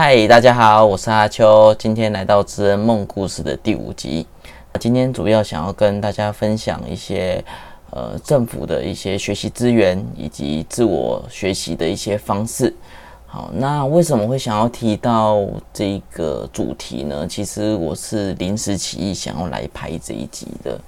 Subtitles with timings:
[0.00, 4.24] 嗨，大家好，我是阿秋，今天来到《知恩梦故事》的第五集。
[4.78, 7.44] 今天主要想要跟大家分享一些
[7.90, 12.72] 呃政府的一些学习资源以及自我学习的一些方式。
[13.26, 17.26] 好，那为什么会想要提到这个主题呢？
[17.26, 20.80] 其实我是临时起意想要来拍这一集的，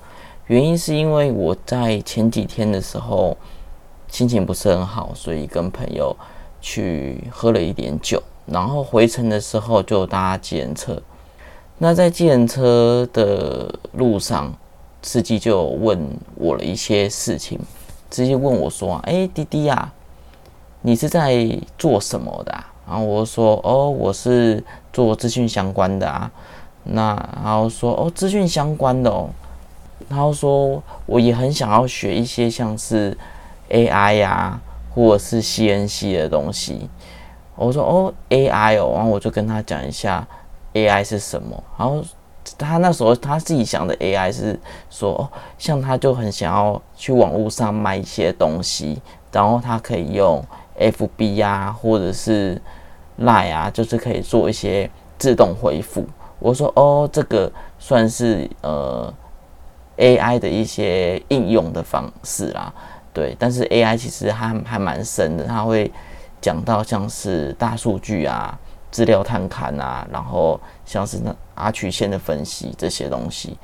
[0.47, 3.37] 原因是因为我在前几天的时候
[4.07, 6.17] 心情不是很好，所以跟朋友
[6.61, 8.23] 去喝了一点酒。
[8.51, 11.01] 然后回程的时候就搭计程车，
[11.79, 14.53] 那在计程车的路上，
[15.03, 15.99] 司机就问
[16.35, 17.59] 我了一些事情，
[18.11, 19.93] 直接问我说：“哎，滴滴呀，
[20.83, 22.53] 你是在做什么的？”
[22.89, 26.31] 然后我说：“哦，我是做资讯相关的啊。”
[26.83, 29.31] 那然后说：“哦，资讯相关的哦。”
[30.11, 33.17] 然后说：“我也很想要学一些像是
[33.71, 34.61] AI 呀，
[34.93, 36.91] 或者是 CNC 的东西。”
[37.67, 40.27] 我说哦，AI 哦，然后我就跟他讲一下
[40.73, 41.63] AI 是什么。
[41.77, 42.03] 然后
[42.57, 44.59] 他那时候他自己想的 AI 是
[44.89, 50.43] 说，哦，像他就很想要去网络上卖一些东西，然后他可以用
[50.79, 52.61] FB 啊，或者是
[53.21, 56.07] Line 啊，就是可以做一些自动回复。
[56.39, 59.13] 我说哦，这个算是呃
[59.99, 62.73] AI 的一些应用的方式啦。
[63.13, 65.93] 对，但是 AI 其实还还蛮深的，它会。
[66.41, 68.59] 讲到像是大数据啊、
[68.91, 73.57] 资料探勘啊，然后像是那阿曲线的分析这些东西，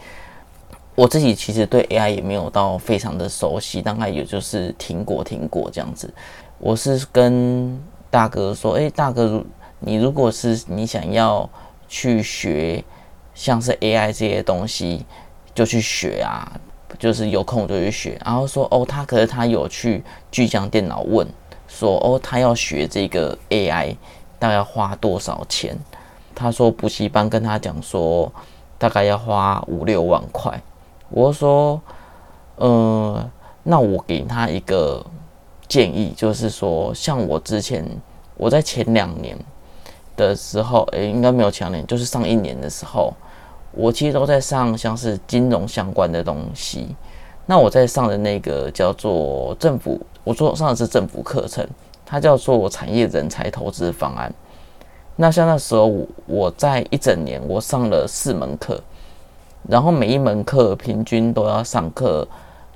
[0.95, 6.13] 我自己其实对 AI 也没有到非常的熟悉，大概也就是听过听过这样子。
[6.59, 9.47] 我是跟大哥说：“诶，大哥，如
[9.79, 11.49] 你如果是你想要
[11.89, 12.83] 去学
[13.35, 15.05] 像是 AI 这些东西，
[15.55, 16.51] 就去学啊，
[16.99, 21.27] 就是有空就去学。”然后说：“哦，他可是他有去巨匠电脑问。”
[21.69, 23.97] 说哦，他要学这个 AI，
[24.39, 25.77] 大概要花多少钱？
[26.35, 28.31] 他说补习班跟他讲说，
[28.79, 30.61] 大概要花五六万块。
[31.09, 31.81] 我说，
[32.57, 33.31] 呃，
[33.63, 35.05] 那我给他一个
[35.67, 37.85] 建议，就是说，像我之前
[38.37, 39.37] 我在前两年
[40.17, 43.13] 的时候，诶，应该没有前两年，就是上一年的时候，
[43.73, 46.95] 我其实都在上像是金融相关的东西。
[47.47, 50.01] 那我在上的那个叫做政府。
[50.27, 51.65] 我说上的是政府课程，
[52.05, 54.35] 它叫做产业人才投资方案。
[55.15, 55.89] 那像那时候
[56.27, 58.83] 我在一整年我上了四门课，
[59.69, 62.27] 然后每一门课平均都要上课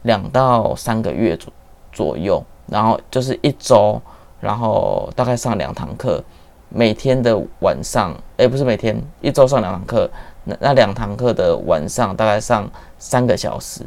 [0.03, 1.53] 两到三个月左
[1.93, 4.01] 左右，然后就是一周，
[4.41, 6.23] 然后大概上两堂课，
[6.69, 10.09] 每天的晚上，哎，不是每天，一周上两堂课，
[10.45, 13.83] 那那两堂课的晚上大概上三个小时。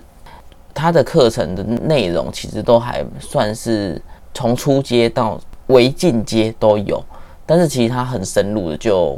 [0.74, 4.02] 他的课程的内容其实都还算是
[4.34, 7.02] 从初阶到微进阶都有，
[7.46, 9.16] 但是其实他很深入的就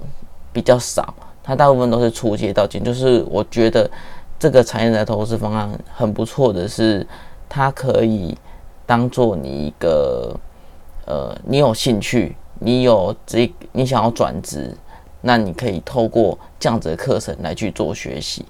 [0.52, 2.84] 比较少，他大部分都是初阶到进。
[2.84, 3.90] 就是我觉得
[4.38, 7.08] 这个产业的投资方案很不错的是，
[7.48, 8.38] 它可以
[8.86, 10.38] 当做你一个
[11.06, 14.76] 呃，你有兴趣，你有这你想要转职，
[15.22, 18.46] 那你可以透过这样子的课程来去做学习。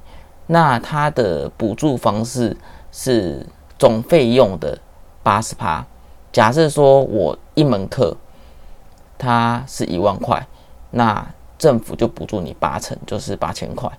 [0.47, 2.57] 那它的补助方式。
[2.97, 3.45] 是
[3.77, 4.77] 总费用的
[5.21, 5.85] 八十趴。
[6.31, 8.15] 假设说我一门课
[9.17, 10.47] 它是一万块，
[10.91, 13.91] 那政府就补助你八成，就是八千块，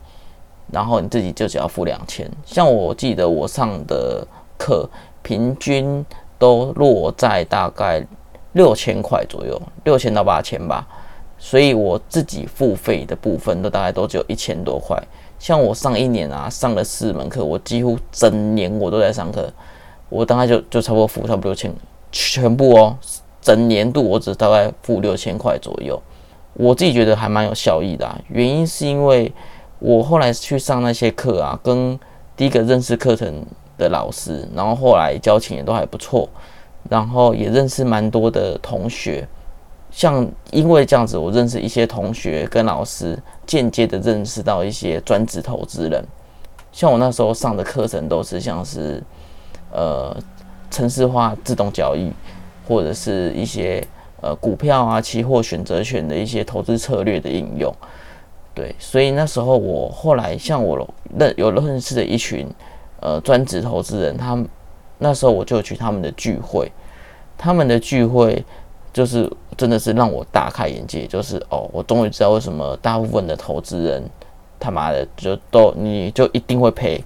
[0.73, 2.27] 然后你自己就只要付两千。
[2.47, 4.27] 像我记得我上的
[4.57, 4.89] 课
[5.23, 6.03] 平均
[6.39, 8.03] 都落在大概
[8.55, 10.89] 六千块左右，六千到八千吧。
[11.39, 14.99] 所以我自己付费的部分都大概都只有一千多块。
[15.39, 19.53] 像我上一年啊，上了四门课，我几乎整年我都在上课，
[20.09, 21.73] 我大概就就差不多付差不多六千，
[22.11, 22.97] 全部哦，
[23.41, 26.01] 整年度我只大概付六千块左右，
[26.55, 28.09] 我自己觉得还蛮有效益的。
[28.29, 29.33] 原因是因为
[29.79, 31.99] 我后来去上那些课啊，跟
[32.37, 33.45] 第一个认识课程
[33.77, 36.29] 的老师，然后后来交情也都还不错，
[36.89, 39.29] 然后也认识蛮多的同学。
[39.91, 46.05] 像因为这样子，我认识一些同学跟老师，间接的认识到一些专职投资人。
[46.73, 49.03] 像我那时候上的课程都是像是，
[49.73, 50.15] 呃，
[50.71, 52.13] 城市化自动交易，
[52.67, 53.83] 或者是一些
[54.21, 57.73] 呃股票啊、期货、选择权的一些投资策略的应用。
[58.55, 60.89] 对，所以那时候我后来像我
[61.19, 62.47] 认有认识的一群
[63.01, 64.39] 呃专职投资人，他
[64.99, 66.71] 那时候我就去他们的聚会，
[67.39, 68.45] 他们的聚会。
[68.93, 74.03] 就是真的是让我大开眼界，就是哦，我终于知道为什么大部分的投资人
[74.59, 77.03] 他妈的就都你就一定会赔，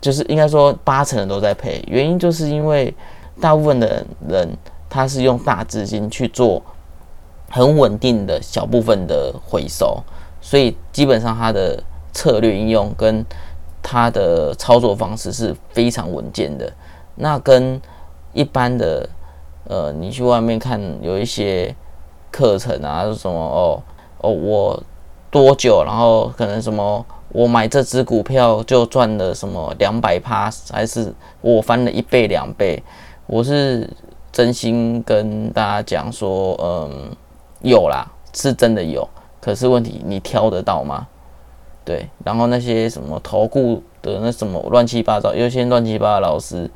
[0.00, 2.94] 就是应该说八成人都在赔，原因就是因为
[3.40, 4.48] 大部分的人
[4.88, 6.62] 他是用大资金去做
[7.50, 10.02] 很稳定的小部分的回收，
[10.40, 11.82] 所以基本上它的
[12.12, 13.24] 策略应用跟
[13.82, 16.72] 它的操作方式是非常稳健的。
[17.14, 17.80] 那跟
[18.32, 19.08] 一般的
[19.64, 21.74] 呃，你去外面看有一些
[22.32, 23.82] 课程啊，什么哦
[24.18, 24.82] 哦，我
[25.30, 32.82] 多久，然后可能什么我买这只股票就赚了什么两百趴，还是我翻了一倍两倍？
[33.26, 33.88] 我是
[34.32, 37.14] 真心跟大家讲说，嗯，
[37.60, 39.08] 有啦，是真的有，
[39.40, 41.06] 可是问题你挑得到吗？
[41.84, 46.68] 对，然后那些什么投顾的那什么乱七八糟，有些乱七八糟老师。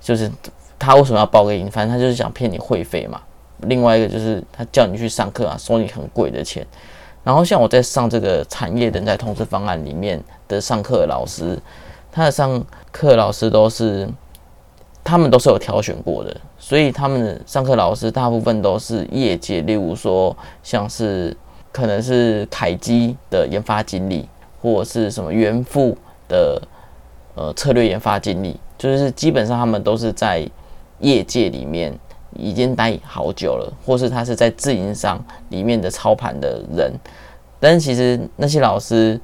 [0.00, 0.30] 就是
[0.78, 1.70] 他为什么要报给你？
[1.70, 3.18] 反正他就是想骗你会费嘛。
[3.62, 6.66] 另外一个就是他叫你去上课啊，收你很贵的钱。
[7.22, 11.58] 然后像我在上这个产业人才通知方案里面的上课老师，
[12.12, 12.62] 他的上
[12.92, 14.06] 课老师都是
[15.02, 21.34] 他们都是有挑选过的，所以他们的上课老师大部分都是业界，例如说像是
[21.72, 24.28] 可能是凯基的研发经理，
[24.60, 25.96] 或是什么元富
[26.28, 26.60] 的
[27.34, 28.60] 呃策略研发经理。
[28.76, 30.46] 就是基本上他们都是在
[30.98, 31.98] 业界里面
[32.34, 36.92] 已经待好久了，或是他是在自营商里面的操盘的人。
[37.58, 39.20] 但是其实那些老师，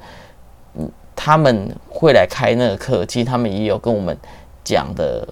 [0.74, 4.16] 嗯，他们会来开那个课，其实他们也有跟我们
[4.64, 5.26] 讲的。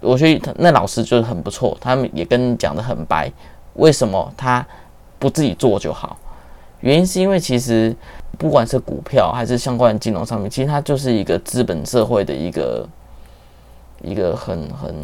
[0.00, 3.30] 我觉得那老师就是很不错，他们也跟你讲的很白。
[3.74, 4.66] 为什么他
[5.18, 6.16] 不自己做就好？
[6.80, 7.94] 原因是因为其实
[8.36, 12.88] 不管是股票还是相关的金融上面，其实它就是一个资本社会的一个。
[14.02, 14.94] 一个很很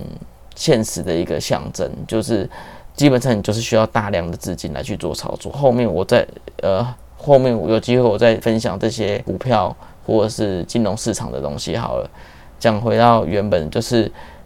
[0.61, 2.47] 现实的一个象征，就是
[2.95, 5.51] 基本上你就是需要大量的资金来去做操作。
[5.51, 6.27] 后面我在
[6.61, 6.87] 呃
[7.17, 9.75] 后面有机会我再分享这些股票
[10.07, 12.11] 或者是金融市场的东西好了。
[12.59, 14.05] 讲回到原本，就是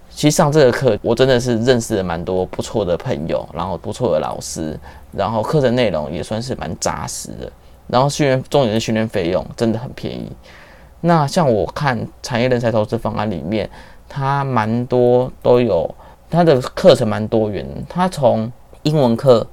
[0.08, 4.78] 其实上这个课我真的是认识了蛮多不错的朋友，然后不错的老师，
[5.10, 7.50] 然后课程内容也算是蛮扎实的。
[7.88, 10.30] 然后训练重点是训练费用真的很便宜。
[11.00, 13.68] 那像我看产业人才投资方案里面。
[14.06, 15.92] 它蛮多都有，
[16.34, 17.66] 他的课程蛮多元。
[17.88, 18.50] 他从
[18.82, 19.46] 英文课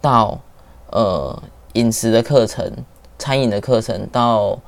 [0.00, 0.38] 到
[0.90, 1.42] 呃
[1.72, 2.72] 饮食的课程、
[3.18, 4.58] 餐饮的课程，到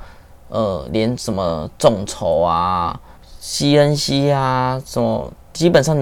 [0.49, 3.01] 呃连什么众筹啊、
[3.41, 5.97] CNC 啊，什么基本上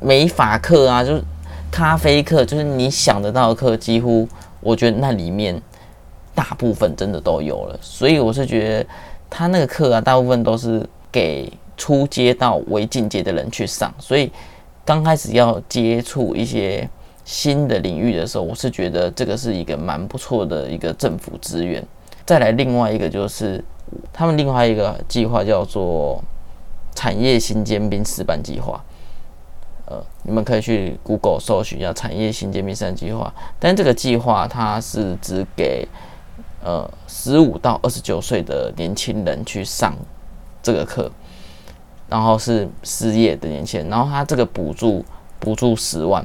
[0.00, 1.22] 美法课啊，就是
[1.70, 4.28] 咖啡课，就是你想得到的课，几乎
[4.60, 5.60] 我觉得那里面
[6.34, 7.78] 大部分真的都有了。
[7.82, 8.86] 所以我是觉得
[9.28, 11.52] 他那个课啊，大部分都是给。
[11.80, 14.32] 初阶到微进阶的人去上，所以
[14.88, 16.88] 刚开始要接触一些
[17.22, 21.86] 新的领域的时候，我是觉得这个是一个蛮不错的一个政府资源。
[22.24, 23.62] 再来另外一个就是
[24.14, 26.24] 他们另外一个计划叫做
[26.94, 28.82] 产业新尖兵示范计划，
[29.84, 33.30] 呃，你们可以去 Google 搜寻一下产业新尖兵示范计划。
[33.60, 35.86] 但这个计划它是只给
[36.64, 39.94] 呃十五到二十九岁的年轻人去上
[40.62, 41.12] 这个课。
[42.08, 45.04] 然后是失业的年轻人，然后他这个补助
[45.38, 46.24] 补助十万，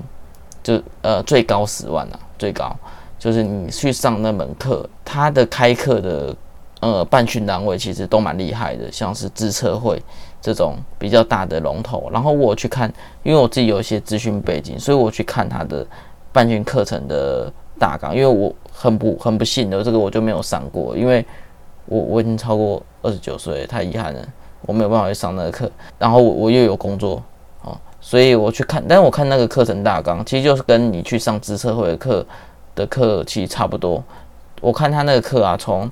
[0.63, 2.75] 就呃最高十万啊，最高
[3.19, 6.35] 就是你去上那门课，他的开课的
[6.79, 10.01] 呃办训单位其实都蛮厉害的，像是自策会
[10.41, 12.09] 这种比较大的龙头。
[12.11, 12.91] 然后我去看，
[13.23, 15.85] 因为我自己有一些资讯背景，所以我去看他的
[16.31, 18.15] 办训课程的大纲。
[18.15, 21.25] 因为我很不很不幸的，这个我就没有上过，因为
[21.85, 24.27] 我我已经超过二十九岁，太遗憾了。
[24.65, 27.21] 我没有办法去上那个课，然后我我又有工作，
[27.63, 32.25] 哦，所以我去看，但是我看那个课程大纲，其实就是跟你去上知策会的课
[32.73, 34.01] 的课其实差不多。
[34.61, 35.91] 我看他那个课啊，从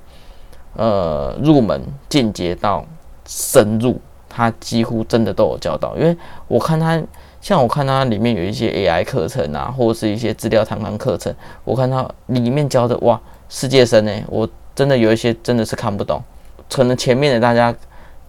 [0.78, 2.86] 呃入门进阶到
[3.28, 4.00] 深入，
[4.30, 5.94] 他几乎真的都有教到。
[5.98, 6.16] 因为
[6.48, 7.02] 我看他，
[7.42, 11.36] 像我看他里面有一些 AI 课程啊，或者是一些资料谈谈课程，
[11.66, 16.24] 我看他里面教的哇，世界深呢，我真的有一些真的是看不懂，
[16.72, 17.76] 可能前面的大家。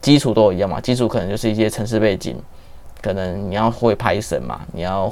[0.03, 2.37] 基础都一样嘛，基础可能就是一些城市背景，
[3.01, 5.11] 可能你要会 Python 嘛，你要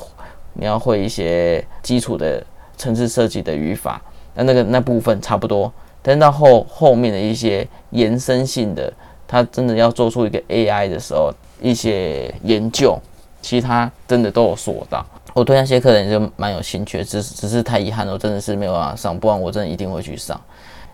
[0.52, 2.44] 你要会一些基础的
[2.76, 4.02] 城市设计的语法，
[4.34, 5.72] 那那个那部分差不多。
[6.02, 8.92] 但到后后面的一些延伸性的，
[9.28, 11.32] 他真的要做出一个 AI 的时候，
[11.62, 12.98] 一些研究，
[13.40, 15.06] 其他真的都有说到。
[15.34, 20.40] 我对那些课程就蛮有兴趣，只是只是太遗憾了，我真的是没有办法上，不然我真的一定会去上。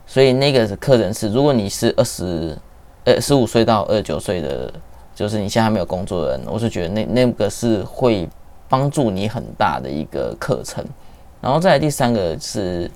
[0.07, 2.55] 所以那个课程是，如果你是二十。
[3.07, 4.73] 呃，十五岁到二十九岁的，
[5.15, 8.29] 就是你现在还没有工作的人，我是觉得那那个是会
[8.69, 10.85] 帮助你很大的一个课程。
[11.41, 12.91] 然后再来第三个是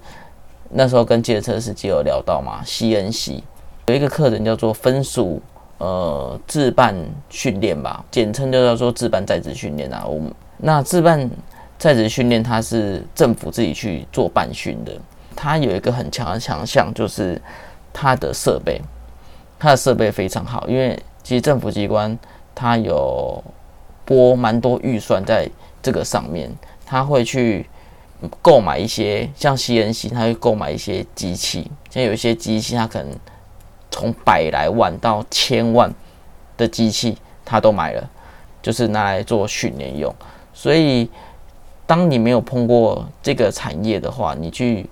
[0.71, 3.40] 那时候跟借车司机有聊到嘛，CNC
[3.87, 5.40] 有一个课程叫做分数
[5.79, 6.93] 呃自办
[7.29, 10.05] 训练吧，简称就叫做自办在职训练啊。
[10.05, 11.31] 我们那自办
[11.79, 14.93] 在职训练它是政府自己去做办训的，
[15.37, 17.40] 它有一个很强的强项，就是
[17.93, 18.83] 它的设备，
[19.61, 22.19] 它的设备非常好，因为其实政府机关
[22.52, 23.45] 它有
[24.05, 25.49] 拨蛮多预算在
[25.81, 26.50] 这个上面，
[26.85, 27.69] 它会去
[28.43, 33.12] 购买一些像 CNC，它会购买一些机器，像有一些机器，它可能
[33.90, 35.95] 从百来万到千万
[36.57, 38.11] 的机器，它都买了，
[38.61, 40.12] 就是拿来做训练用，
[40.52, 41.09] 所以。
[41.87, 44.88] 当你没有碰过这个产业的话，你去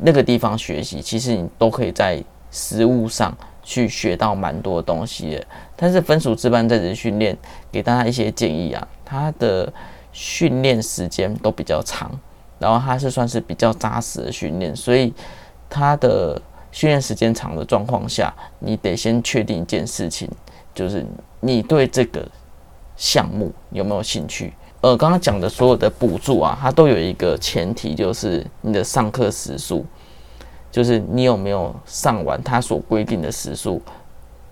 [0.00, 5.46] 那个地方学习，其实你都可以在实物上去学到蛮多东西的。
[5.74, 7.36] 但是分属值班在职训练，
[7.72, 9.72] 给大家一些建议啊，它的
[10.12, 12.08] 训练时间都比较长，
[12.60, 15.12] 然后它是算是比较扎实的训练，所以
[15.68, 16.40] 它的
[16.70, 20.30] 训练时间长的状况下，你得先确定一件事情，
[20.72, 21.04] 就是
[21.40, 22.24] 你对这个
[22.96, 24.52] 项目有没有兴趣。
[24.80, 29.84] 呃，刚刚讲的所有的补助啊，它都有一个前提，就是你的上课时数，
[30.74, 33.80] 就是你有没有上完他所规定的时数，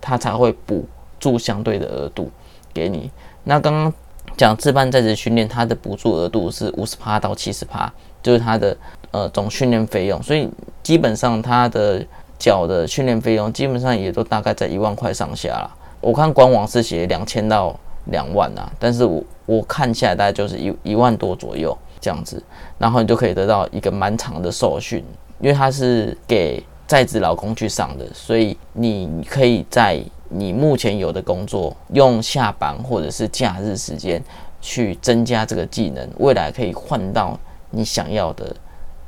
[0.00, 0.84] 他才会补
[1.18, 2.30] 助相对的额度
[2.72, 3.10] 给你。
[3.42, 3.92] 那刚刚
[4.36, 8.76] 讲自办在职训练，它的补助额度是五十趴到七十趴，就是它的
[9.10, 10.48] 呃总训练费用，所以
[10.84, 12.06] 基本上它的
[12.38, 15.76] 缴的训练费用基本上也都大概在一万块上下了。
[16.00, 17.76] 我看官网是写两千到。
[18.06, 22.42] 两万啊，但是我我看下来大概就是一一万多左右这样子，
[22.76, 25.04] 然后你就可以得到一个蛮长的受训，
[25.42, 34.24] 因为它是给在职老公去上的，所以你可以在你目前有的工作用下班或者是假日时间
[34.62, 38.56] 去增加这个技能，未来可以换到你想要的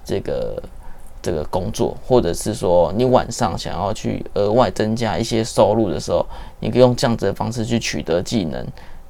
[0.04, 0.62] 这个。
[1.24, 6.26] 这个工作，或者是说你晚上想要去额外增加一些收入的时候，
[6.60, 8.62] 你可以用这样子的方式去取得技能，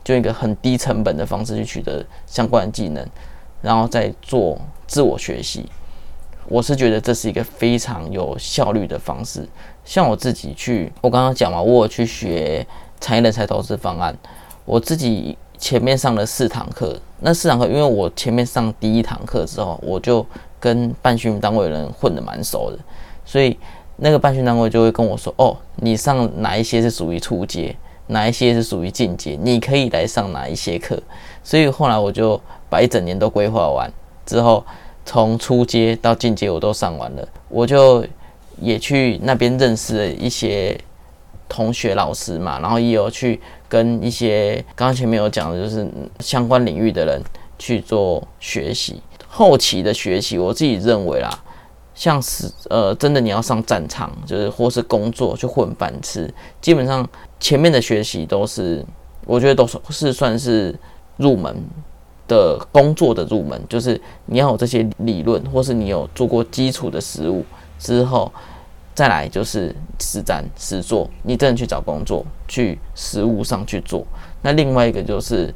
[0.05, 3.05] 就一个很低成本的方式去取得相关的技能，
[3.61, 5.69] 然后再做自我学习。
[6.49, 9.47] 我是觉得这是一个非常有效率的方式。
[9.85, 12.67] 像我自己去，我刚刚讲嘛，我去学
[13.01, 14.17] 产业人才投资方案，
[14.65, 20.25] 我自己前面上了四堂课，那四堂课因为我前面上第一堂课之后，我就。
[20.61, 22.79] 跟办训单位的人混得蛮熟的，
[23.23, 23.55] 所以
[23.97, 30.99] 那个办训单位就会跟我说：“哦，你上哪一些是属于初阶，哪一些是属于进阶，你可以来上哪一些课。”
[31.45, 33.93] 所以后来我就把一整年都规划完
[34.25, 34.65] 之后，
[35.05, 37.29] 从初阶到进阶我都上完了。
[37.49, 38.05] 我就
[38.61, 40.79] 也去那边认识了一些
[41.49, 45.87] 同学、老师嘛，然后也有去跟一些刚刚前面有讲的，就是
[46.21, 47.23] 相关领域的人
[47.59, 49.03] 去做学习。
[49.29, 51.29] 后期的学习，我自己认为啦，
[51.95, 57.07] 像是呃，真的你要上战场，就是或是工作去混饭吃，基本上
[57.41, 58.85] 前面的学习都是，
[59.27, 60.73] 我觉得都是是算是
[61.17, 61.57] 入门
[62.27, 67.45] 的工作的入门，就是你要有这些理论，或是你有做过基础的实务
[67.79, 68.33] 之后，
[68.95, 74.07] 再来就是实战实做，你真的去找工作，去实务上去做。
[74.43, 75.53] 那另外一个就是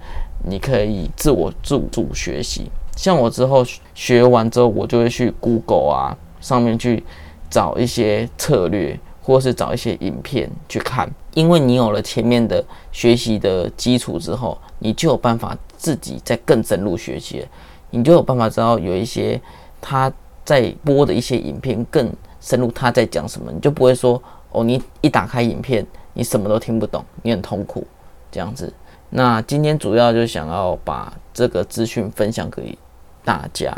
[0.48, 2.70] 你可以自我自主学习。
[2.96, 7.04] 像我之后学完之后，我就会去 Google 啊上面去
[7.48, 8.98] 找一些策略，
[9.28, 11.06] 或是找一些影片去看。
[11.34, 17.46] 因为你有了前面的学习的基础之后，你就有办法自己再更深入学习，
[17.90, 19.38] 你就有办法知道有一些
[19.82, 20.10] 他
[20.44, 24.20] 在播的一些影片更深入他在讲什么，你就不会说
[24.50, 27.86] 哦，你一打开影片你什么都听不懂，你很痛苦
[28.32, 28.72] 这样子。
[29.10, 32.76] 那今天主要就想要把这个资讯分享给。
[33.24, 33.70] 大家，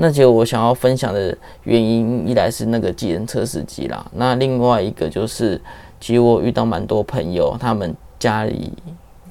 [0.00, 5.60] 那其实我想要分享的原因，一来是那个技能测试机啦，那另外一个就是，
[6.00, 8.72] 其实我遇到蛮多朋友，他们家里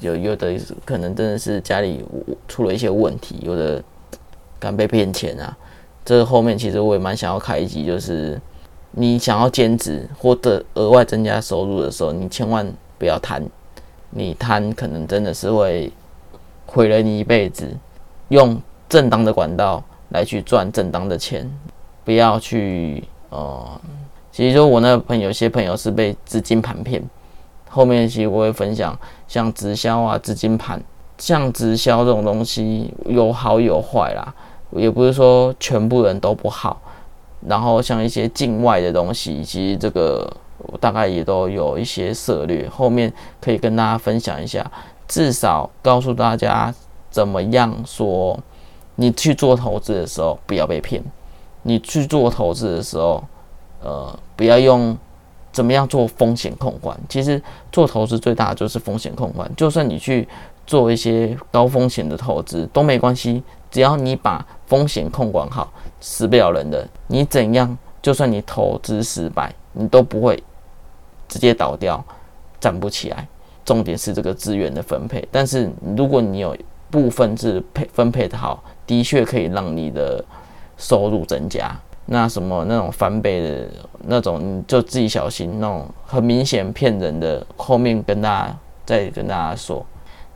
[0.02, 2.04] 有有的可能真的是家里
[2.50, 3.82] 出了一些问题，有的
[4.60, 5.58] 敢被骗钱啊。
[6.04, 8.40] 这后面其实我也蛮想要开一集，就是
[8.92, 13.42] 你想要兼职或者额外增加收入的时候，你千万不要贪，
[14.10, 15.92] 你贪可能真的是会
[16.66, 17.66] 毁了你一辈子。
[18.30, 21.50] 用正当的管道来去赚正当的钱，
[22.04, 23.82] 不要去呃，
[24.32, 27.04] 其实说我那朋友，有些朋友是被资金盘骗。
[27.70, 28.98] 后面其实我会分享，
[29.28, 30.82] 像直销啊、资金盘，
[31.18, 34.34] 像直销这种东西有好有坏啦，
[34.72, 36.82] 也不是说全部人都不好。
[37.46, 40.32] 然后像一些境外的东西，其实这个
[40.80, 43.12] 大概也都有一些策略，后面
[43.42, 44.66] 可以跟大家分享一下，
[45.08, 46.74] 至少告诉大家
[47.12, 48.40] 怎么样说。
[48.98, 51.02] 你去做投资的时候，不要被骗。
[51.62, 53.24] 你去做投资的时候，
[53.82, 54.98] 呃，不要用
[55.52, 57.00] 怎么样做风险控管。
[57.08, 59.50] 其实做投资最大的就是风险控管。
[59.56, 60.28] 就算你去
[60.66, 66.88] 做一些高风险的投资都没关系，只要你把风险控管好，死不了人的。
[67.08, 70.42] 你怎样，就算你投资失败，你都不会
[71.28, 72.04] 直接倒掉，
[72.60, 73.28] 站不起来。
[73.64, 75.28] 重点是这个资源的分配。
[75.30, 76.56] 但是如果你有
[76.90, 80.24] 部分是配分配的好，的确可以让你的
[80.78, 81.72] 收入增加。
[82.06, 83.68] 那什么那种翻倍的
[84.06, 85.60] 那种，你就自己小心。
[85.60, 89.86] 那种很明显骗人的，后面跟大家再跟大家说。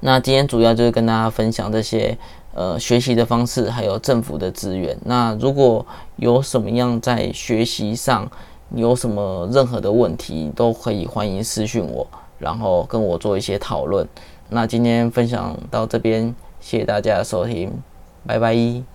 [0.01, 2.17] 那今天主要就是跟大家分享这些
[2.53, 4.97] 呃学习的方式，还有政府的资源。
[5.05, 5.85] 那如果
[6.17, 8.29] 有什么样在学习上
[8.75, 12.05] 有什么任何的问题，都可以欢迎私讯我，
[12.37, 14.05] 然后跟我做一些讨论。
[14.49, 17.71] 那今天分享到这边，谢谢大家的收听，
[18.25, 18.90] 拜拜。